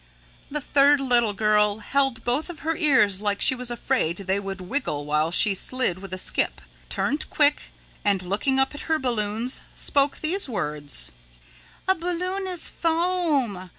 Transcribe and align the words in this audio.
'"The 0.49 0.61
third 0.61 0.99
little 0.99 1.33
girl 1.33 1.77
held 1.77 2.23
both 2.23 2.49
of 2.49 2.61
her 2.61 2.75
ears 2.75 3.21
like 3.21 3.39
she 3.39 3.53
was 3.53 3.69
afraid 3.69 4.17
they 4.17 4.39
would 4.39 4.59
wiggle 4.59 5.05
while 5.05 5.29
she 5.29 5.53
slid 5.53 5.99
with 5.99 6.11
a 6.11 6.17
skip, 6.17 6.59
turned 6.89 7.29
quick, 7.29 7.65
and 8.03 8.23
looking 8.23 8.57
up 8.57 8.73
at 8.73 8.89
her 8.89 8.97
balloons, 8.97 9.61
spoke 9.75 10.21
these 10.21 10.49
words: 10.49 11.11
"A 11.87 11.93
balloon 11.93 12.47
is 12.47 12.67
foam. 12.67 13.69